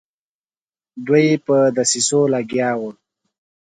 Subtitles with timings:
[1.07, 2.91] دوی په دسیسو لګیا وه.